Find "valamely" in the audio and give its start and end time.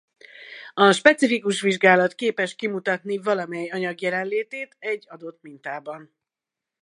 3.17-3.69